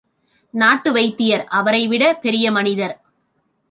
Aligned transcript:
நாட்டு 0.53 0.91
வைத்தியர் 0.91 1.45
அவரைவிட 1.49 2.13
பெரிய 2.13 2.51
மனிதர். 2.51 2.95